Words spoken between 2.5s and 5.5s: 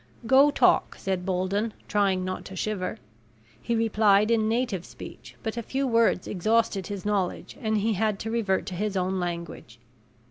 shiver. He replied in native speech,